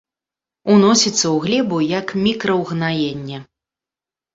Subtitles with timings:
[0.75, 3.37] Уносіцца ў глебу як мікраўгнаенне.